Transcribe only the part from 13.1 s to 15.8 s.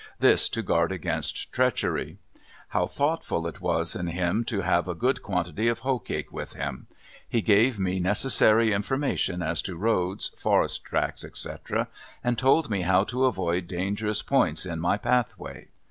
avoid dangerous points in my pathway.